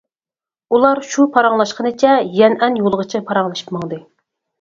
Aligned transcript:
ئۇلار 0.77 1.01
شۇ 1.09 1.25
پاراڭلاشقىنىچە 1.35 2.13
يەنئەن 2.37 2.79
يولىغىچە 2.81 3.21
پاراڭلىشىپ 3.29 3.71
ماڭدى. 3.79 4.01